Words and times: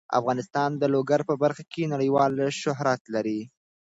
افغانستان 0.19 0.69
د 0.77 0.83
لوگر 0.93 1.19
په 1.29 1.33
برخه 1.43 1.63
کې 1.71 1.91
نړیوال 1.93 2.33
شهرت 2.61 3.01
لري. 3.15 3.41